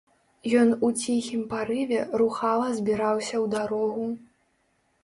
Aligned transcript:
Ён 0.61 0.71
у 0.87 0.87
ціхім 1.01 1.43
парыве 1.53 2.01
рухава 2.23 2.67
збіраўся 2.79 3.31
ў 3.43 3.45
дарогу. 3.57 4.11